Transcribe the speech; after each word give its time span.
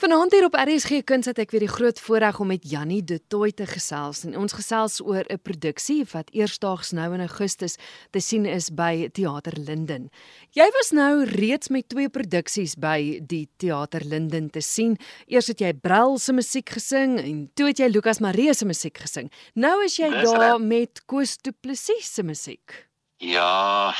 Vanaand 0.00 0.32
hier 0.32 0.46
op 0.46 0.54
RSG 0.56 1.02
Kuns 1.04 1.26
het 1.28 1.36
ek 1.42 1.50
weer 1.52 1.66
die 1.66 1.68
groot 1.68 1.98
voorreg 2.00 2.38
om 2.40 2.48
met 2.48 2.62
Jannie 2.64 3.02
De 3.04 3.18
Tooy 3.28 3.50
te 3.52 3.66
gesels 3.68 4.22
en 4.24 4.32
ons 4.40 4.54
gesels 4.56 4.94
oor 5.04 5.28
'n 5.28 5.42
produksie 5.44 6.06
wat 6.12 6.32
eersdaags 6.32 6.94
nou 6.96 7.12
in 7.12 7.20
Augustus 7.20 7.76
te 8.10 8.20
sien 8.20 8.46
is 8.46 8.70
by 8.70 9.10
Theater 9.12 9.52
Linden. 9.60 10.08
Jy 10.56 10.70
was 10.72 10.90
nou 10.90 11.24
reeds 11.24 11.68
met 11.68 11.88
twee 11.88 12.08
produksies 12.08 12.76
by 12.80 13.20
die 13.20 13.48
Theater 13.58 14.00
Linden 14.04 14.50
te 14.50 14.60
sien. 14.60 14.96
Eers 15.26 15.46
het 15.46 15.60
jy 15.60 15.74
Brel 15.74 16.18
se 16.18 16.32
musiek 16.32 16.68
gesing 16.70 17.18
en 17.20 17.50
toe 17.54 17.66
het 17.66 17.78
jy 17.78 17.88
Lukas 17.88 18.20
Maree 18.20 18.54
se 18.54 18.64
musiek 18.64 18.98
gesing. 18.98 19.30
Nou 19.54 19.84
is 19.84 19.96
jy 19.96 20.08
daar 20.08 20.60
met 20.60 21.02
Koos 21.04 21.36
Du 21.36 21.52
Plessis 21.52 22.14
se 22.14 22.22
musiek. 22.22 22.89
Ja. 23.20 23.94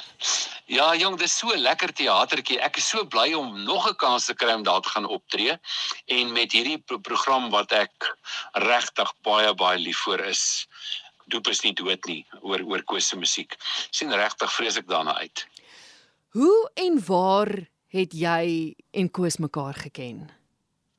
ja, 0.78 0.86
jong, 0.96 1.18
dis 1.20 1.34
so 1.36 1.52
lekker 1.52 1.92
teatertjie. 1.92 2.56
Ek 2.64 2.78
is 2.80 2.86
so 2.88 3.04
bly 3.04 3.34
om 3.36 3.58
nog 3.66 3.84
'n 3.90 3.98
kans 4.00 4.26
te 4.30 4.34
kry 4.34 4.54
om 4.56 4.64
daar 4.64 4.80
te 4.80 4.88
gaan 4.88 5.04
optree 5.04 5.58
en 6.08 6.32
met 6.32 6.52
hierdie 6.56 6.78
pro 6.78 6.96
program 6.98 7.50
wat 7.52 7.72
ek 7.76 8.08
regtig 8.64 9.12
baie 9.28 9.52
baie 9.54 9.78
lief 9.78 10.00
vir 10.08 10.24
is. 10.24 10.66
Doop 11.28 11.52
is 11.52 11.60
nie 11.62 11.74
dood 11.76 12.00
nie 12.08 12.24
oor 12.40 12.64
oor 12.64 12.82
Koos 12.82 13.12
se 13.12 13.16
musiek. 13.16 13.56
Sien 13.90 14.08
regtig 14.08 14.52
vreeslik 14.52 14.88
daarna 14.88 15.18
uit. 15.20 15.46
Hoe 16.32 16.70
en 16.74 16.96
waar 17.04 17.52
het 17.92 18.12
jy 18.16 18.74
en 18.90 19.10
Koos 19.10 19.36
mekaar 19.36 19.74
geken? 19.74 20.30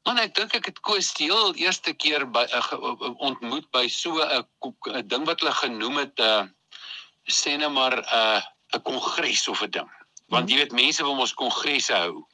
Man, 0.05 0.19
ek 0.19 0.35
dink 0.35 0.53
ek 0.53 0.65
het 0.65 0.79
Koos 0.85 1.13
die 1.17 1.31
heel 1.33 1.55
eerste 1.57 1.93
keer 1.93 2.29
by 2.29 2.45
uh, 2.53 3.13
ontmoet 3.17 3.65
by 3.71 3.87
so 3.87 4.21
'n 4.21 5.07
ding 5.07 5.25
wat 5.25 5.41
hulle 5.41 5.57
genoem 5.57 5.97
het 6.05 6.19
'n 6.19 6.21
uh, 6.21 6.51
sê 7.25 7.57
net 7.57 7.71
maar 7.71 7.97
'n 7.97 8.05
uh, 8.13 8.41
'n 8.75 8.81
kongres 8.81 9.47
of 9.47 9.61
'n 9.61 9.69
ding. 9.69 9.89
Want 10.27 10.49
jy 10.49 10.57
weet 10.57 10.71
mense 10.71 11.03
wil 11.03 11.15
mos 11.15 11.33
kongresse 11.33 11.93
hou 11.93 12.27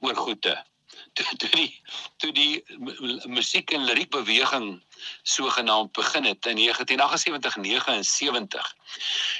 oor 0.00 0.16
goede. 0.16 0.54
Toe 1.16 1.36
toe 1.36 1.50
die 1.50 1.82
toe 2.16 2.32
die 2.32 2.64
musiek 3.28 3.72
en 3.72 3.84
liriek 3.84 4.10
beweging 4.10 4.82
sogenaamd 5.22 5.92
begin 5.92 6.24
het 6.24 6.46
in 6.46 6.56
1978 6.56 7.56
79 7.56 8.74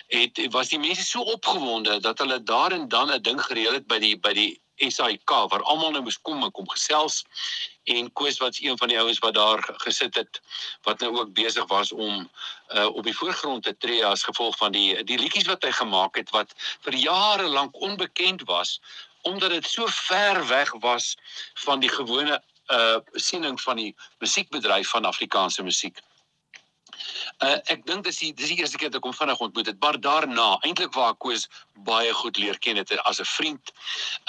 het 0.09 0.41
was 0.51 0.69
die 0.69 0.79
mense 0.79 1.05
so 1.05 1.21
opgewonde 1.21 2.01
dat 2.01 2.19
hulle 2.19 2.43
daar 2.43 2.73
en 2.73 2.89
dan 2.89 3.13
'n 3.13 3.23
ding 3.23 3.41
gereël 3.41 3.73
het 3.73 3.87
by 3.87 3.99
die 3.99 4.17
by 4.19 4.33
die 4.33 4.61
SAIK 4.77 5.31
waar 5.31 5.63
almal 5.63 5.91
nou 5.91 6.03
moes 6.03 6.21
kom 6.21 6.43
en 6.43 6.51
kom 6.51 6.69
gesels 6.69 7.25
en 7.85 8.13
Koos 8.13 8.39
wat 8.39 8.59
een 8.61 8.79
van 8.79 8.89
die 8.89 8.99
ouens 8.99 9.19
wat 9.19 9.35
daar 9.35 9.63
gesit 9.85 10.15
het 10.15 10.41
wat 10.83 11.01
nou 11.01 11.19
ook 11.19 11.33
besig 11.33 11.67
was 11.67 11.93
om 11.93 12.31
uh, 12.69 12.87
op 12.87 13.05
die 13.05 13.17
voorgrond 13.17 13.63
te 13.63 13.77
tree 13.79 14.05
as 14.07 14.23
gevolg 14.23 14.57
van 14.57 14.73
die 14.73 15.05
die 15.05 15.19
liedjies 15.19 15.47
wat 15.51 15.63
hy 15.63 15.73
gemaak 15.73 16.17
het 16.17 16.31
wat 16.31 16.55
vir 16.81 16.95
jare 16.95 17.49
lank 17.49 17.75
onbekend 17.75 18.43
was 18.47 18.81
omdat 19.23 19.51
dit 19.51 19.67
so 19.67 19.87
ver 19.87 20.47
weg 20.47 20.73
was 20.81 21.17
van 21.55 21.81
die 21.81 21.91
gewone 21.91 22.43
uh 22.73 22.97
siening 23.13 23.61
van 23.61 23.77
die 23.77 23.95
musiekbedryf 24.19 24.89
van 24.89 25.05
Afrikaanse 25.05 25.63
musiek. 25.63 25.99
Uh, 27.43 27.59
ek 27.73 27.87
dink 27.87 28.05
dis 28.07 28.19
die 28.23 28.31
dis 28.39 28.53
die 28.53 28.59
eerste 28.61 28.79
keer 28.79 28.91
dat 28.93 29.01
ek 29.01 29.07
hom 29.09 29.15
vinnig 29.17 29.41
ontmoet 29.43 29.67
het, 29.71 29.79
maar 29.83 29.99
daarna 30.01 30.49
eintlik 30.67 30.95
waar 30.95 31.15
Koos 31.15 31.49
baie 31.87 32.13
goed 32.15 32.39
leer 32.39 32.59
ken 32.63 32.77
het 32.77 32.93
as 33.03 33.21
'n 33.21 33.29
vriend. 33.29 33.73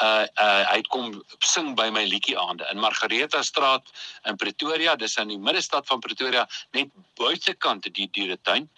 Uh 0.02 0.26
uh 0.42 0.64
hy 0.72 0.78
het 0.82 0.88
kom 0.88 1.22
sing 1.40 1.76
by 1.76 1.90
my 1.90 2.06
liedjie 2.06 2.38
aande 2.40 2.68
in 2.72 2.80
Margareta 2.80 3.44
straat 3.44 3.86
in 4.26 4.36
Pretoria, 4.36 4.96
dis 4.96 5.18
in 5.18 5.28
die 5.28 5.38
middestad 5.38 5.88
van 5.88 6.00
Pretoria, 6.00 6.48
net 6.72 6.90
buitekant 7.16 7.94
die 7.94 8.10
dieretuin. 8.12 8.70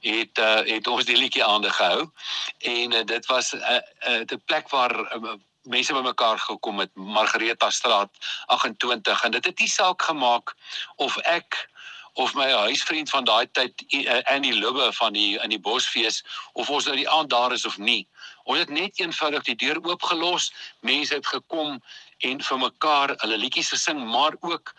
Het 0.00 0.38
uh 0.38 0.62
het 0.66 0.86
ons 0.86 1.04
die 1.04 1.16
liedjie 1.16 1.44
aande 1.44 1.70
gehou 1.70 2.10
en 2.58 2.92
uh, 2.92 3.04
dit 3.04 3.26
was 3.26 3.52
'n 3.54 3.58
uh, 3.58 4.20
'n 4.20 4.34
uh, 4.34 4.40
plek 4.46 4.68
waar 4.68 4.94
uh, 5.16 5.36
mense 5.66 5.92
bymekaar 5.92 6.38
gekom 6.38 6.78
het 6.78 6.90
Margareta 6.94 7.70
straat 7.70 8.10
28 8.46 9.22
en 9.22 9.30
dit 9.30 9.44
het 9.44 9.58
nie 9.58 9.68
saak 9.68 10.02
gemaak 10.02 10.54
of 10.96 11.16
ek 11.16 11.68
of 12.16 12.34
my 12.34 12.48
huisvriend 12.50 13.10
van 13.12 13.24
daai 13.28 13.46
tyd 13.52 13.82
eh, 13.92 14.22
Andy 14.32 14.52
Lubbe 14.56 14.88
van 14.96 15.12
die 15.12 15.36
in 15.44 15.52
die 15.52 15.60
Bosfees 15.60 16.22
of 16.52 16.70
ons 16.72 16.88
nou 16.88 16.96
die 16.96 17.08
aand 17.08 17.30
daar 17.30 17.52
is 17.52 17.66
of 17.68 17.76
nie. 17.78 18.06
Ons 18.48 18.62
het 18.64 18.72
net 18.72 19.00
eenvoudig 19.00 19.44
die 19.44 19.56
deur 19.60 19.82
oopgelos. 19.84 20.48
Mense 20.80 21.14
het 21.14 21.26
gekom 21.28 21.76
en 22.24 22.40
vir 22.48 22.62
mekaar 22.62 23.12
hulle 23.20 23.36
liedjies 23.42 23.74
gesing, 23.74 24.00
maar 24.00 24.38
ook 24.40 24.72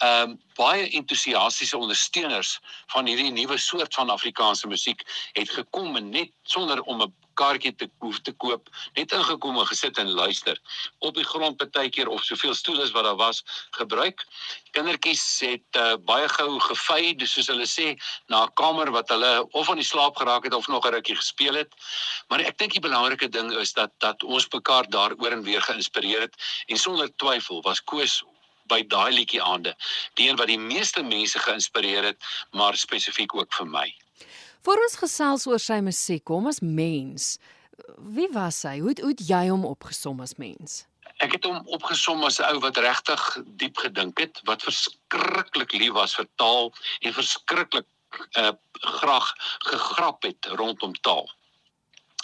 ehm 0.00 0.30
um, 0.32 0.36
baie 0.56 0.88
entoesiastiese 0.96 1.76
ondersteuners 1.76 2.54
van 2.92 3.06
hierdie 3.06 3.30
nuwe 3.32 3.58
soort 3.60 3.94
van 3.94 4.10
Afrikaanse 4.10 4.68
musiek 4.68 5.04
het 5.36 5.50
gekom 5.52 5.96
en 5.96 6.08
net 6.10 6.32
sonder 6.42 6.80
om 6.82 7.02
'n 7.02 7.14
kaartjie 7.40 7.72
te 7.80 7.88
hoef 8.04 8.20
te 8.26 8.32
koop, 8.44 8.68
net 8.98 9.12
ingekom 9.16 9.58
en 9.60 9.68
gesit 9.70 9.98
en 10.02 10.12
luister. 10.20 10.60
Op 10.98 11.16
die 11.18 11.26
grond 11.32 11.58
partykeer 11.60 12.08
of 12.12 12.24
soveel 12.24 12.54
stoele 12.54 12.84
as 12.86 12.94
wat 12.96 13.08
daar 13.08 13.18
was 13.20 13.42
gebruik. 13.78 14.24
Kindertjies 14.76 15.24
het 15.46 15.80
uh, 15.80 15.96
baie 16.06 16.28
gou 16.36 16.58
gevy, 16.68 17.14
dis 17.18 17.32
soos 17.34 17.50
hulle 17.52 17.66
sê, 17.66 17.94
na 18.32 18.44
'n 18.44 18.54
kamer 18.60 18.92
wat 18.96 19.08
hulle 19.14 19.32
of 19.52 19.70
aan 19.70 19.80
die 19.82 19.90
slaap 19.92 20.16
geraak 20.20 20.44
het 20.44 20.54
of 20.54 20.68
nog 20.68 20.86
'n 20.86 20.94
rukkie 20.94 21.16
gespeel 21.16 21.54
het. 21.62 21.74
Maar 22.28 22.40
ek 22.40 22.58
dink 22.58 22.72
die 22.72 22.86
belangrike 22.88 23.28
ding 23.28 23.52
is 23.58 23.72
dat 23.72 23.90
dat 23.98 24.22
ons 24.22 24.48
mekaar 24.52 24.88
daaroor 24.90 25.32
en 25.32 25.42
weer 25.42 25.62
geïnspireer 25.62 26.20
het 26.20 26.36
en 26.66 26.76
sonder 26.76 27.08
twyfel 27.16 27.62
was 27.62 27.80
Koos 27.84 28.22
by 28.70 28.82
daai 28.86 29.10
liedjie 29.12 29.42
aande 29.42 29.74
die 30.14 30.28
een 30.28 30.36
wat 30.36 30.46
die 30.52 30.58
meeste 30.58 31.02
mense 31.02 31.38
geïnspireer 31.38 32.04
het 32.12 32.30
maar 32.52 32.76
spesifiek 32.76 33.34
ook 33.34 33.52
vir 33.58 33.66
my. 33.66 33.88
Vir 34.66 34.82
ons 34.84 34.96
gesels 35.00 35.46
oor 35.46 35.62
sy 35.62 35.80
musiek, 35.80 36.28
hom 36.28 36.46
as 36.50 36.60
mens. 36.60 37.38
Wie 37.98 38.28
was 38.34 38.62
hy? 38.68 38.78
Hoe 38.84 38.94
hoe 39.00 39.12
het 39.14 39.22
jy 39.28 39.48
hom 39.48 39.64
opgesom 39.64 40.20
as 40.20 40.36
mens? 40.36 40.84
Ek 41.24 41.32
het 41.36 41.44
hom 41.48 41.60
opgesom 41.76 42.24
as 42.24 42.40
'n 42.40 42.48
ou 42.52 42.60
wat 42.60 42.76
regtig 42.76 43.22
diep 43.62 43.76
gedink 43.76 44.20
het, 44.20 44.40
wat 44.44 44.62
verskriklik 44.62 45.72
lief 45.72 45.92
was 45.96 46.14
vir 46.14 46.28
taal 46.36 46.72
en 47.00 47.16
verskriklik 47.16 47.88
uh 48.38 48.52
graag 48.80 49.34
gegrap 49.70 50.22
het 50.22 50.46
rondom 50.60 50.94
taal. 51.00 51.28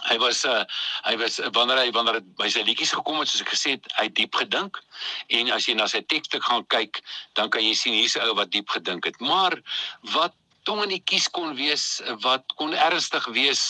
Hy 0.06 0.16
was 0.22 0.44
uh 0.44 0.64
hy 1.08 1.16
was 1.16 1.40
wanneer 1.52 1.78
hy 1.82 1.90
wanneer 1.90 2.20
dit 2.20 2.32
by 2.36 2.48
sy 2.52 2.62
liedjies 2.62 2.92
gekom 2.92 3.20
het 3.20 3.28
soos 3.28 3.44
ek 3.44 3.52
gesê 3.54 3.76
het, 3.76 3.86
hy 3.98 4.08
diep 4.08 4.34
gedink 4.34 4.80
en 5.28 5.52
as 5.56 5.68
jy 5.68 5.74
na 5.74 5.86
sy 5.90 6.02
tekste 6.02 6.40
gaan 6.40 6.66
kyk, 6.66 7.00
dan 7.34 7.50
kan 7.50 7.64
jy 7.64 7.74
sien 7.74 7.96
hier's 7.96 8.16
'n 8.16 8.28
ou 8.28 8.34
wat 8.34 8.50
diep 8.50 8.68
gedink 8.68 9.04
het. 9.04 9.20
Maar 9.20 9.60
wat 10.14 10.34
tong 10.66 10.82
in 10.84 10.92
die 10.96 11.02
kies 11.10 11.28
kon 11.30 11.54
wees 11.58 11.86
wat 12.24 12.54
kon 12.58 12.74
ernstig 12.74 13.26
wees 13.38 13.62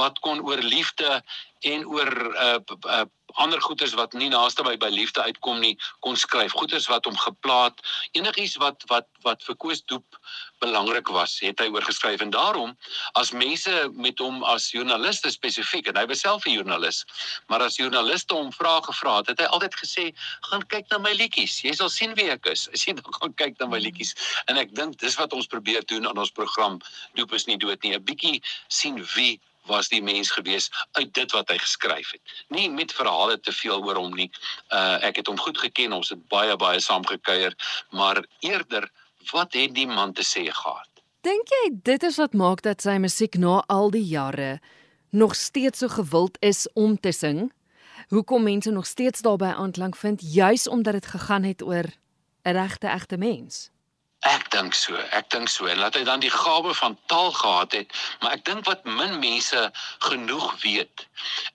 wat 0.00 0.18
kon 0.24 0.40
oor 0.46 0.62
liefde 0.64 1.20
en 1.60 1.86
oor 1.86 2.12
uh, 2.34 2.58
uh, 2.86 3.04
ander 3.34 3.60
goeters 3.60 3.94
wat 3.94 4.12
nie 4.12 4.28
naaste 4.32 4.62
by 4.64 4.74
by 4.80 4.88
liefde 4.92 5.22
uitkom 5.22 5.60
nie 5.60 5.74
kon 6.06 6.16
skryf 6.16 6.54
goeters 6.56 6.88
wat 6.88 7.04
hom 7.04 7.16
geplaat 7.18 7.80
enigiets 8.16 8.56
wat 8.62 8.84
wat 8.92 9.08
wat 9.26 9.42
vir 9.44 9.56
Koos 9.56 9.82
Doep 9.90 10.18
belangrik 10.62 11.10
was 11.12 11.36
het 11.44 11.60
hy 11.60 11.68
oor 11.74 11.84
geskryf 11.84 12.22
en 12.24 12.32
daarom 12.34 12.74
as 13.20 13.32
mense 13.32 13.74
met 13.94 14.18
hom 14.22 14.40
as 14.44 14.70
joernaliste 14.72 15.30
spesifiek 15.34 15.90
en 15.90 16.00
hy 16.00 16.06
was 16.10 16.24
self 16.24 16.46
'n 16.46 16.56
joernalis 16.56 17.04
maar 17.48 17.62
as 17.62 17.76
joernaliste 17.76 18.34
hom 18.34 18.52
vrae 18.52 18.80
gevra 18.88 19.18
het 19.18 19.34
het 19.34 19.44
hy 19.44 19.50
altyd 19.58 19.74
gesê 19.82 20.04
gaan 20.50 20.64
kyk 20.66 20.88
na 20.90 20.98
my 20.98 21.12
liedjies 21.12 21.60
jy 21.64 21.74
sal 21.74 21.88
sien 21.90 22.14
wie 22.14 22.30
ek 22.30 22.46
is. 22.46 22.68
As 22.74 22.86
jy 22.86 22.94
dan 22.94 23.12
gaan 23.20 23.34
kyk 23.34 23.58
na 23.58 23.66
my 23.66 23.78
liedjies 23.78 24.14
en 24.46 24.56
ek 24.56 24.74
dink 24.74 24.98
dis 24.98 25.18
wat 25.20 25.32
ons 25.32 25.46
probeer 25.46 25.84
doen 25.86 26.06
aan 26.06 26.18
ons 26.18 26.32
program 26.32 26.80
Doep 27.14 27.32
is 27.32 27.46
nie 27.46 27.58
dood 27.58 27.82
nie 27.82 27.94
'n 27.94 28.04
bietjie 28.04 28.42
sien 28.68 29.04
wie 29.14 29.40
was 29.68 29.88
die 29.92 30.02
mens 30.02 30.30
gewees 30.34 30.70
uit 30.98 31.12
dit 31.14 31.32
wat 31.36 31.50
hy 31.52 31.58
geskryf 31.60 32.12
het. 32.16 32.36
Nie 32.48 32.68
met 32.70 32.92
verhale 32.92 33.38
te 33.40 33.52
veel 33.52 33.84
oor 33.84 34.00
hom 34.00 34.14
nie. 34.16 34.30
Uh 34.72 34.98
ek 35.08 35.22
het 35.22 35.30
hom 35.30 35.38
goed 35.38 35.58
geken, 35.58 35.92
ons 35.92 36.12
het 36.14 36.24
baie 36.32 36.56
baie 36.56 36.80
saam 36.80 37.06
gekuier, 37.06 37.54
maar 37.90 38.24
eerder 38.40 38.88
wat 39.32 39.52
het 39.52 39.74
die 39.74 39.86
man 39.86 40.12
te 40.12 40.24
sê 40.24 40.48
gehad? 40.48 40.88
Dink 41.26 41.50
jy 41.50 41.64
dit 41.84 42.02
is 42.06 42.18
wat 42.20 42.34
maak 42.34 42.62
dat 42.62 42.82
sy 42.82 42.98
musiek 43.02 43.36
na 43.36 43.60
al 43.68 43.90
die 43.90 44.04
jare 44.06 44.58
nog 45.10 45.34
steeds 45.36 45.82
so 45.82 45.88
gewild 45.88 46.36
is 46.40 46.66
om 46.74 46.98
te 47.00 47.12
sing? 47.12 47.48
Hoekom 48.08 48.46
mense 48.46 48.70
nog 48.70 48.86
steeds 48.86 49.20
daarbey 49.20 49.52
aanklank 49.52 49.96
vind 49.96 50.22
juis 50.22 50.68
omdat 50.68 50.92
dit 51.00 51.06
gegaan 51.06 51.44
het 51.44 51.62
oor 51.62 51.90
'n 52.44 52.52
regte 52.52 52.88
egte 52.88 53.16
mens? 53.16 53.70
Ek 54.26 54.48
dink 54.50 54.74
so, 54.74 54.96
ek 55.14 55.28
dink 55.30 55.48
so 55.48 55.66
en 55.70 55.78
laat 55.78 55.94
hy 55.94 56.02
dan 56.04 56.20
die 56.20 56.32
gawe 56.32 56.72
van 56.74 56.96
taal 57.06 57.30
gehad 57.32 57.72
het, 57.72 57.92
maar 58.20 58.32
ek 58.34 58.44
dink 58.44 58.66
wat 58.66 58.84
min 58.84 59.18
mense 59.22 59.60
genoeg 60.02 60.48
weet 60.62 61.06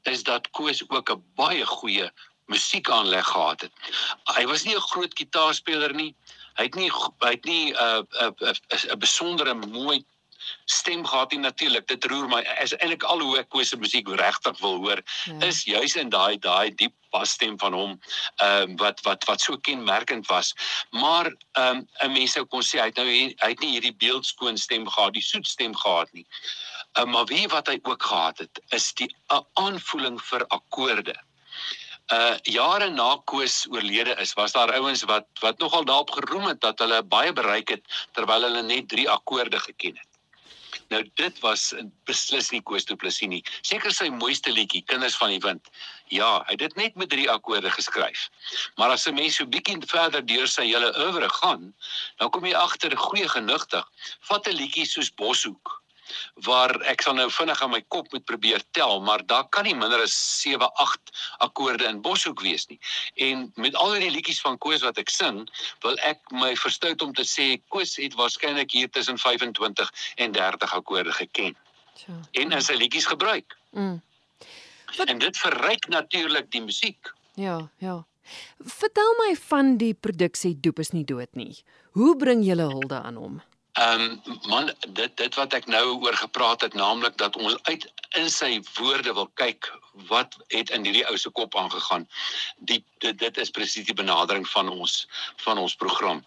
is 0.07 0.24
dat 0.24 0.48
Koos 0.51 0.83
ook 0.88 1.12
'n 1.12 1.24
baie 1.36 1.65
goeie 1.65 2.07
musiekaanleg 2.48 3.27
gehad 3.27 3.62
het. 3.68 3.74
Hy 4.36 4.45
was 4.45 4.63
nie 4.63 4.75
'n 4.75 4.88
groot 4.92 5.12
gitaarspeler 5.15 5.94
nie. 5.94 6.15
Hy 6.56 6.63
het 6.63 6.75
nie 6.75 6.92
hy 7.19 7.31
het 7.36 7.45
nie 7.45 7.74
'n 7.74 7.75
uh, 7.75 8.01
'n 8.21 8.33
uh, 8.39 8.54
'n 8.54 8.92
uh, 8.92 8.95
besondere 8.95 9.54
mooi 9.54 10.06
stem 10.66 11.06
gehad 11.06 11.31
nie 11.31 11.40
natuurlik 11.40 11.88
dit 11.88 12.06
roer 12.12 12.28
my 12.31 12.42
is 12.63 12.75
eintlik 12.80 13.04
al 13.04 13.22
hoe 13.22 13.38
ek 13.42 13.50
koes 13.50 13.72
se 13.74 13.78
musiek 13.78 14.10
regtig 14.22 14.60
wil 14.60 14.78
hoor 14.86 15.01
ja. 15.25 15.40
is 15.48 15.63
juis 15.69 15.95
in 15.95 16.10
daai 16.13 16.38
daai 16.45 16.75
diep 16.81 16.95
basstem 17.16 17.57
van 17.62 17.74
hom 17.78 17.92
ehm 17.95 18.69
um, 18.69 18.78
wat 18.81 19.01
wat 19.07 19.28
wat 19.30 19.42
so 19.42 19.57
kenmerkend 19.69 20.28
was 20.28 20.54
maar 20.92 21.31
ehm 21.31 21.84
um, 21.84 21.88
'n 22.07 22.13
mens 22.18 22.38
sou 22.38 22.45
kon 22.45 22.66
sê 22.69 22.80
hy 22.80 22.90
het 22.92 23.01
nou 23.01 23.07
hy 23.10 23.51
het 23.54 23.60
nie 23.60 23.74
hierdie 23.75 23.98
beeldskoon 24.06 24.57
stem 24.57 24.88
gehad 24.95 25.13
die 25.13 25.28
soet 25.31 25.48
stem 25.48 25.75
gehad 25.75 26.13
nie 26.13 26.25
um, 27.00 27.10
maar 27.10 27.25
wie 27.25 27.48
wat 27.48 27.68
hy 27.68 27.80
ook 27.84 28.10
gehad 28.13 28.38
het 28.46 28.63
is 28.80 28.94
die 28.94 29.12
aanvoeling 29.54 30.19
vir 30.31 30.48
akkoorde 30.48 31.19
uh 32.12 32.36
jare 32.44 32.89
na 32.89 33.16
Koos 33.25 33.66
oorlede 33.72 34.16
is, 34.19 34.34
was 34.34 34.51
daar 34.51 34.74
ouens 34.75 35.04
wat 35.04 35.28
wat 35.39 35.60
nogal 35.60 35.86
daarop 35.86 36.12
geroem 36.12 36.48
het 36.51 36.62
dat 36.62 36.80
hulle 36.80 37.04
baie 37.04 37.34
bereik 37.34 37.69
het 37.69 37.84
terwyl 38.12 38.44
hulle 38.44 38.62
net 38.62 38.89
3 38.89 39.10
akkoorde 39.10 39.60
geken 39.60 39.96
het. 39.98 40.12
Nou 40.94 41.01
dit 41.18 41.40
was 41.42 41.72
beslis 42.06 42.51
nie 42.54 42.62
Koos 42.62 42.86
Du 42.86 42.95
Plessis 43.00 43.30
nie. 43.31 43.42
Seker 43.66 43.94
sy 43.95 44.12
mooiste 44.13 44.54
liedjie 44.54 44.84
Kinders 44.86 45.18
van 45.18 45.31
die 45.34 45.42
Wind. 45.42 45.72
Ja, 46.13 46.44
hy 46.45 46.54
het 46.54 46.62
dit 46.62 46.75
net 46.78 47.00
met 47.01 47.10
3 47.10 47.25
akkoorde 47.34 47.72
geskryf. 47.74 48.28
Maar 48.78 48.94
as 48.94 49.07
'n 49.10 49.18
mens 49.18 49.36
so 49.36 49.45
bietjie 49.45 49.81
verder 49.90 50.25
deur 50.25 50.48
sy 50.48 50.68
hele 50.69 50.94
oeuvre 51.06 51.30
gaan, 51.42 51.74
dan 52.18 52.30
kom 52.30 52.45
jy 52.45 52.54
agter 52.54 52.98
goeie 52.98 53.30
genigtig. 53.30 53.86
Vat 54.30 54.48
'n 54.48 54.60
liedjie 54.62 54.86
soos 54.86 55.10
Boshoek 55.10 55.82
waar 56.47 56.73
ek 56.89 57.01
sal 57.05 57.15
nou 57.17 57.29
vinnig 57.31 57.61
aan 57.61 57.73
my 57.73 57.81
kop 57.94 58.11
moet 58.11 58.25
probeer 58.25 58.63
tel, 58.71 59.01
maar 59.01 59.25
daar 59.25 59.47
kan 59.50 59.67
nie 59.67 59.75
minder 59.75 60.01
as 60.03 60.15
7, 60.41 60.69
8 60.83 61.13
akkoorde 61.45 61.88
in 61.89 62.01
Boshoek 62.01 62.41
wees 62.41 62.67
nie. 62.67 62.79
En 63.15 63.51
met 63.55 63.75
al 63.75 63.97
die 64.00 64.11
liedjies 64.11 64.41
van 64.41 64.57
Koos 64.57 64.85
wat 64.85 64.97
ek 65.01 65.11
sing, 65.13 65.44
wil 65.85 66.00
ek 66.07 66.21
my 66.31 66.53
verstout 66.59 67.01
om 67.01 67.13
te 67.13 67.25
sê 67.27 67.57
Koos 67.73 67.97
het 68.01 68.17
waarskynlik 68.19 68.71
hier 68.71 68.89
tussen 68.89 69.17
25 69.17 69.94
en 70.15 70.31
30 70.31 70.73
akkoorde 70.73 71.11
geken. 71.11 71.55
Ja. 72.07 72.17
En 72.31 72.51
in 72.51 72.61
sy 72.61 72.77
liedjies 72.79 73.05
gebruik. 73.05 73.57
Mm. 73.71 74.01
Wat... 74.97 75.07
En 75.07 75.19
dit 75.19 75.38
verryk 75.38 75.88
natuurlik 75.88 76.51
die 76.51 76.61
musiek. 76.61 77.13
Ja, 77.39 77.69
ja. 77.77 78.03
Vertel 78.59 79.15
my 79.19 79.33
van 79.50 79.77
die 79.77 79.94
produksie 79.94 80.53
Doop 80.59 80.79
is 80.79 80.94
nie 80.95 81.03
dood 81.03 81.33
nie. 81.35 81.63
Hoe 81.97 82.15
bring 82.17 82.45
julle 82.45 82.69
hulde 82.71 83.01
aan 83.01 83.17
hom? 83.19 83.41
Ehm 83.74 84.02
um, 84.02 84.40
man 84.48 84.72
dit 84.88 85.18
dit 85.18 85.36
wat 85.36 85.54
ek 85.58 85.66
nou 85.66 85.86
oor 86.06 86.14
gepraat 86.14 86.62
het 86.62 86.74
naamlik 86.78 87.18
dat 87.18 87.36
ons 87.36 87.56
uit 87.64 87.88
in 88.20 88.30
sy 88.30 88.60
woorde 88.78 89.14
wil 89.18 89.30
kyk 89.42 89.70
wat 90.10 90.38
het 90.54 90.70
in 90.70 90.86
hierdie 90.86 91.06
ou 91.10 91.18
se 91.18 91.30
kop 91.30 91.58
aangegaan. 91.58 92.06
Die 92.70 92.84
dit, 93.02 93.18
dit 93.18 93.38
is 93.38 93.50
presies 93.50 93.86
die 93.90 93.98
benadering 93.98 94.46
van 94.50 94.70
ons 94.70 95.08
van 95.46 95.58
ons 95.58 95.75
program. 95.75 96.22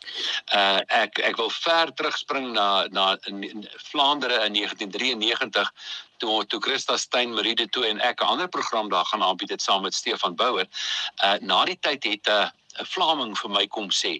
Uh 0.54 0.82
ek 0.88 1.22
ek 1.30 1.38
wil 1.38 1.50
ver 1.60 1.94
terugspring 1.94 2.50
na 2.58 2.86
na 2.90 3.06
in, 3.30 3.42
in 3.46 3.62
Vlaandere 3.92 4.42
in 4.48 4.58
1993 4.58 5.72
toe 6.18 6.42
toe 6.50 6.60
Christa 6.60 6.98
Stein 6.98 7.34
Marie 7.34 7.54
de 7.54 7.68
toe 7.68 7.86
en 7.86 8.02
ek 8.02 8.22
'n 8.22 8.32
ander 8.34 8.48
program 8.48 8.90
daar 8.90 9.06
gaan 9.06 9.22
aanbied 9.22 9.54
dit 9.54 9.62
saam 9.62 9.82
met 9.82 9.94
Stefan 9.94 10.34
Bouwer. 10.34 10.66
Uh 11.22 11.38
na 11.40 11.64
die 11.64 11.78
tyd 11.78 12.04
het 12.04 12.26
'n 12.26 12.42
uh, 12.42 12.50
'n 12.78 12.86
Vlaming 12.92 13.34
vir 13.38 13.50
my 13.50 13.66
kom 13.66 13.90
sê 13.90 14.14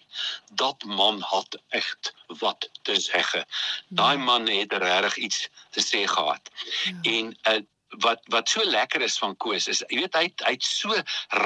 dat 0.62 0.84
man 0.84 1.22
het 1.30 1.58
echt 1.68 2.12
wat 2.40 2.68
te 2.82 2.98
sê. 3.00 3.44
Daai 3.88 4.16
ja. 4.16 4.24
man 4.24 4.46
het 4.46 4.72
regtig 4.72 5.16
iets 5.16 5.48
te 5.70 5.80
sê 5.80 6.06
gehad. 6.06 6.50
Ja. 6.84 6.98
En 7.02 7.36
uh, 7.48 7.60
wat 8.02 8.20
wat 8.32 8.48
so 8.48 8.64
lekker 8.64 9.00
is 9.00 9.18
van 9.18 9.36
Koos 9.36 9.68
is 9.68 9.82
jy 9.88 10.00
weet 10.02 10.14
hy 10.18 10.26
hy 10.44 10.52
het 10.56 10.64
so 10.64 10.94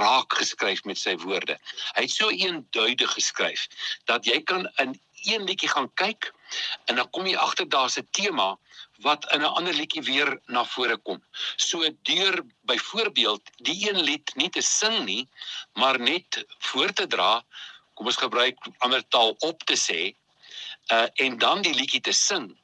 raak 0.01 0.35
geskryf 0.41 0.85
met 0.85 0.99
sy 0.99 1.17
woorde. 1.25 1.59
Hy 1.97 2.07
het 2.07 2.15
so 2.15 2.31
eenduidig 2.31 3.13
geskryf 3.13 3.67
dat 4.11 4.27
jy 4.27 4.41
kan 4.43 4.69
in 4.83 4.97
een 5.29 5.45
liedjie 5.45 5.69
gaan 5.69 5.91
kyk 5.95 6.33
en 6.85 6.97
dan 6.97 7.11
kom 7.11 7.27
jy 7.27 7.37
agter 7.37 7.69
daar's 7.69 7.99
'n 7.99 8.09
tema 8.11 8.59
wat 9.01 9.33
in 9.33 9.41
'n 9.41 9.55
ander 9.59 9.75
liedjie 9.75 10.03
weer 10.03 10.39
na 10.47 10.65
vore 10.65 10.97
kom. 10.97 11.23
So 11.57 11.91
deur 12.03 12.43
byvoorbeeld 12.61 13.43
die 13.57 13.89
een 13.89 14.01
lied 14.01 14.35
nie 14.35 14.51
te 14.51 14.63
sing 14.63 15.05
nie, 15.05 15.29
maar 15.73 16.01
net 16.01 16.45
voor 16.59 16.93
te 16.93 17.07
dra, 17.07 17.45
kom 17.95 18.07
ons 18.07 18.17
gebruik 18.17 18.57
ander 18.79 19.09
taal 19.09 19.35
op 19.39 19.63
te 19.65 19.77
sê, 19.77 20.15
uh 20.93 21.07
en 21.15 21.39
dan 21.39 21.63
die 21.63 21.75
liedjie 21.75 22.01
te 22.01 22.13
sing, 22.13 22.59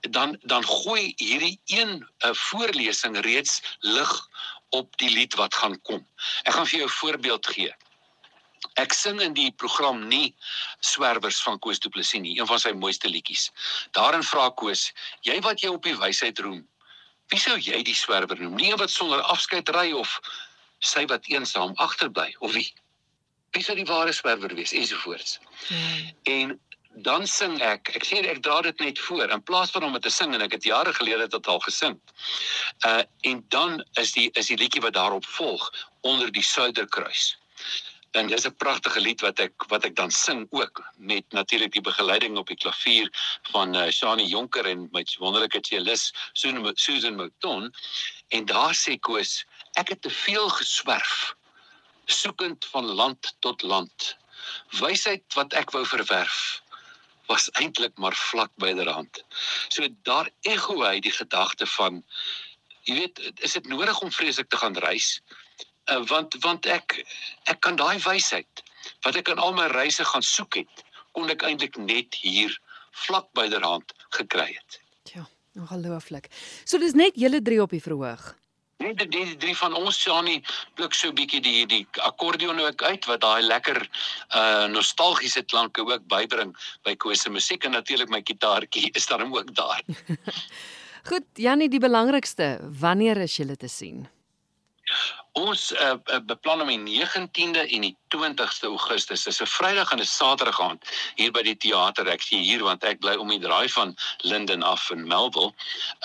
dan 0.00 0.38
dan 0.42 0.64
gooi 0.64 1.12
hierdie 1.16 1.60
een 1.66 1.92
'n 1.98 2.06
uh, 2.26 2.34
voorlesing 2.34 3.20
reeds 3.20 3.62
lig 3.80 4.28
op 4.68 4.96
die 4.96 5.10
lied 5.10 5.34
wat 5.34 5.54
gaan 5.54 5.80
kom. 5.82 6.06
Ek 6.42 6.52
gaan 6.54 6.66
vir 6.66 6.78
jou 6.78 6.88
'n 6.88 6.98
voorbeeld 7.00 7.46
gee. 7.46 7.74
Ek 8.76 8.92
sing 8.92 9.20
in 9.24 9.34
die 9.36 9.50
program 9.56 10.02
nie 10.08 10.34
Swerwers 10.84 11.40
van 11.42 11.58
Koos 11.64 11.80
Du 11.80 11.88
Plessis 11.92 12.20
nie, 12.20 12.34
een 12.38 12.48
van 12.48 12.60
sy 12.60 12.72
mooiste 12.76 13.08
liedjies. 13.08 13.48
Daarin 13.96 14.24
vra 14.26 14.50
Koos, 14.50 14.90
jy 15.24 15.38
wat 15.46 15.64
jy 15.64 15.72
op 15.72 15.86
die 15.86 15.96
wysheid 15.96 16.42
roem, 16.44 16.60
wie 17.32 17.40
sou 17.42 17.56
jy 17.58 17.80
die 17.86 17.96
swerwer 17.96 18.38
noem? 18.38 18.58
Nie 18.60 18.74
wat 18.78 18.92
sonder 18.92 19.22
afskeid 19.32 19.70
ry 19.74 19.88
of 19.96 20.18
sy 20.84 21.06
wat 21.10 21.26
eensaam 21.32 21.72
agterbly 21.82 22.34
of 22.44 22.52
wie? 22.54 22.68
Wie 23.56 23.64
sou 23.64 23.74
die 23.78 23.88
ware 23.88 24.12
swerwer 24.12 24.52
wees 24.54 24.74
ensovoorts. 24.76 25.38
Hmm. 25.68 26.12
En 26.32 26.54
dan 27.06 27.26
sing 27.28 27.56
ek, 27.64 27.90
ek 27.96 28.04
sê 28.08 28.20
ek 28.24 28.42
dra 28.44 28.60
dit 28.64 28.84
net 28.84 29.00
voor 29.08 29.32
in 29.32 29.42
plaas 29.48 29.72
van 29.72 29.88
om 29.88 29.96
dit 29.96 30.04
te 30.06 30.12
sing 30.12 30.34
en 30.34 30.44
ek 30.44 30.56
het 30.56 30.68
jare 30.68 30.92
gelede 30.96 31.26
dit 31.32 31.50
al 31.52 31.60
gesing. 31.64 31.98
Uh 32.88 33.02
en 33.32 33.42
dan 33.56 33.80
is 34.00 34.12
die 34.16 34.28
is 34.36 34.52
die 34.52 34.60
liedjie 34.60 34.84
wat 34.84 34.96
daarop 34.96 35.26
volg 35.38 35.66
onder 36.06 36.32
die 36.32 36.44
Suiderkruis 36.44 37.34
en 38.16 38.26
dis 38.32 38.46
'n 38.48 38.56
pragtige 38.56 39.00
lied 39.00 39.20
wat 39.20 39.38
ek 39.44 39.66
wat 39.72 39.84
ek 39.84 39.96
dan 39.96 40.10
sing 40.10 40.46
ook 40.50 40.82
met 40.96 41.24
natuurlik 41.32 41.72
die 41.72 41.84
begeleiding 41.88 42.36
op 42.36 42.48
die 42.48 42.56
klavier 42.64 43.08
van 43.52 43.76
uh, 43.76 43.90
Shani 43.90 44.26
Jonker 44.26 44.66
en 44.66 44.88
my 44.92 45.04
wonderlike 45.18 45.60
cellist 45.60 46.16
Susan 46.32 46.72
Susan 46.74 47.16
Mouton. 47.16 47.72
En 48.28 48.44
daar 48.44 48.74
sê 48.74 48.98
Koos 48.98 49.44
ek 49.72 49.88
het 49.88 50.02
te 50.02 50.10
veel 50.10 50.48
geswerf 50.48 51.34
soekend 52.06 52.64
van 52.64 52.84
land 52.84 53.34
tot 53.38 53.62
land. 53.62 54.16
Wysheid 54.80 55.24
wat 55.34 55.52
ek 55.52 55.70
wou 55.70 55.84
verwerf 55.86 56.62
was 57.26 57.50
eintlik 57.60 57.96
maar 57.98 58.14
vlak 58.14 58.52
byderhand 58.62 59.22
so 59.68 59.88
daar 60.08 60.30
ego 60.40 60.78
hy 60.82 61.00
die 61.02 61.14
gedagte 61.14 61.66
van 61.74 62.02
jy 62.86 62.98
weet 63.00 63.42
is 63.48 63.56
dit 63.58 63.66
nodig 63.70 64.00
om 64.00 64.14
vreeslik 64.14 64.48
te 64.50 64.60
gaan 64.62 64.78
reis 64.86 65.16
uh, 65.90 66.02
want 66.10 66.36
want 66.44 66.66
ek 66.66 67.00
ek 67.50 67.60
kan 67.60 67.76
daai 67.76 67.98
wysheid 68.04 68.64
wat 69.04 69.16
ek 69.16 69.30
aan 69.32 69.42
al 69.42 69.54
my 69.56 69.66
reise 69.72 70.04
gaan 70.04 70.24
soek 70.24 70.60
het 70.62 70.84
kon 71.16 71.30
ek 71.32 71.44
eintlik 71.48 71.78
net 71.80 72.18
hier 72.20 72.52
vlak 73.06 73.28
byderhand 73.36 73.92
gekry 74.16 74.50
het. 74.52 74.80
Ja, 75.12 75.26
ongelooflik. 75.56 76.28
So 76.64 76.80
dis 76.80 76.96
net 76.96 77.16
julle 77.16 77.42
drie 77.44 77.60
op 77.62 77.72
die 77.72 77.82
verhoog. 77.82 78.34
Net 78.84 78.98
die, 79.00 79.08
die 79.08 79.36
drie 79.40 79.54
van 79.56 79.72
ons 79.76 80.02
Janie 80.04 80.42
pluk 80.76 80.94
so 80.96 81.12
bietjie 81.16 81.40
die 81.40 81.64
die 81.68 81.82
akkordeon 82.04 82.60
ook 82.60 82.82
uit 82.84 83.06
wat 83.08 83.22
daai 83.24 83.42
lekker 83.46 83.80
uh 84.36 84.66
nostalgiese 84.72 85.42
klanke 85.48 85.84
ook 85.86 86.04
bybring 86.12 86.52
by 86.84 86.96
Koos 87.00 87.24
se 87.24 87.32
musiek 87.32 87.64
en 87.64 87.72
natuurlik 87.72 88.12
my 88.12 88.20
kitaartjie 88.20 88.90
is 88.98 89.08
daarom 89.08 89.32
ook 89.36 89.54
daar. 89.56 89.80
Goed, 91.10 91.26
Janie, 91.38 91.70
die 91.70 91.80
belangrikste, 91.80 92.56
wanneer 92.80 93.20
is 93.22 93.36
julle 93.38 93.56
te 93.56 93.68
sien? 93.70 94.08
Ons 95.36 95.68
uh, 95.76 95.96
beplan 96.24 96.62
om 96.64 96.70
die 96.70 97.02
19de 97.04 97.66
en 97.76 97.84
die 97.84 97.96
20ste 98.14 98.70
Augustus, 98.70 99.24
dis 99.28 99.40
'n 99.44 99.50
Vrydag 99.52 99.92
en 99.92 100.00
'n 100.00 100.08
Saterdag 100.08 100.60
aand 100.60 100.88
hier 101.16 101.32
by 101.32 101.42
die 101.42 101.56
teater. 101.56 102.08
Ek 102.08 102.22
sien 102.22 102.40
hier 102.40 102.64
want 102.64 102.84
ek 102.84 103.00
bly 103.00 103.16
om 103.20 103.28
die 103.28 103.42
draai 103.42 103.68
van 103.68 103.96
Linden 104.24 104.62
af 104.62 104.88
in 104.90 105.04
Melville, 105.04 105.52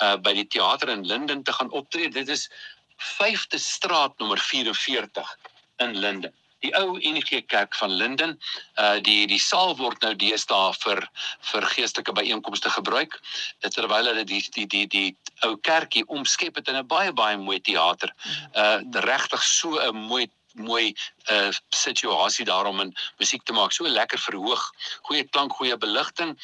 uh 0.02 0.16
by 0.16 0.34
die 0.36 0.46
teater 0.46 0.88
in 0.88 1.06
Linden 1.06 1.42
te 1.42 1.52
gaan 1.52 1.70
optree. 1.70 2.08
Dit 2.08 2.28
is 2.28 2.50
5de 2.98 3.58
straat 3.58 4.18
nommer 4.18 4.38
44 4.38 5.36
in 5.78 5.98
Linden 5.98 6.34
die 6.62 6.72
ou 6.78 6.98
NG 6.98 7.42
Kerk 7.46 7.74
van 7.78 7.90
Linden. 7.90 8.36
Uh 8.80 8.98
die 9.04 9.26
die 9.30 9.40
saal 9.42 9.76
word 9.76 10.02
nou 10.04 10.14
deesdae 10.18 10.72
vir 10.82 11.02
vir 11.52 11.68
geestelike 11.74 12.14
byeenkomste 12.18 12.70
gebruik. 12.70 13.18
Dit 13.64 13.74
terwyl 13.78 14.10
hulle 14.10 14.24
die 14.28 14.42
die 14.54 14.66
die 14.66 14.86
die 14.86 15.08
ou 15.46 15.56
kerkie 15.68 16.06
omskep 16.06 16.60
het 16.60 16.68
in 16.68 16.78
'n 16.80 16.86
baie 16.86 17.12
baie 17.12 17.36
mooi 17.36 17.60
teater. 17.60 18.14
Uh 18.54 18.78
regtig 19.08 19.42
so 19.42 19.78
'n 19.78 19.96
mooi 19.96 20.28
mooi 20.54 20.94
uh 21.30 21.50
situasie 21.70 22.44
daarom 22.44 22.80
in 22.80 22.94
musiek 23.18 23.42
te 23.42 23.52
maak 23.52 23.72
so 23.72 23.88
lekker 23.88 24.18
verhoog 24.18 24.64
goeie 25.08 25.24
klank 25.24 25.52
goeie 25.56 25.76
beligting 25.76 26.36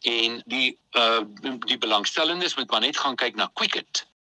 en 0.00 0.42
die 0.46 0.78
uh 0.92 1.22
die 1.66 1.78
belangstellendes 1.78 2.54
moet 2.56 2.70
maar 2.70 2.80
net 2.80 2.96
gaan 2.96 3.16
kyk 3.16 3.36
na 3.36 3.50
Quicket 3.54 4.06